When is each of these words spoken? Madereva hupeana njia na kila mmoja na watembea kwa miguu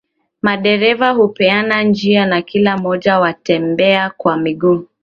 Madereva 0.41 1.11
hupeana 1.11 1.83
njia 1.83 2.25
na 2.25 2.41
kila 2.41 2.77
mmoja 2.77 3.11
na 3.11 3.19
watembea 3.19 4.09
kwa 4.17 4.37
miguu 4.37 4.85